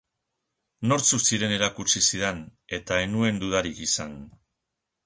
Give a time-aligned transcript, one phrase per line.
[0.91, 2.43] Nortzuk ziren erakutsi zidan,
[2.79, 4.23] eta ez nuen dudarik izan.